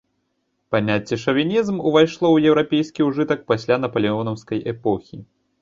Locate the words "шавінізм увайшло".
1.25-2.25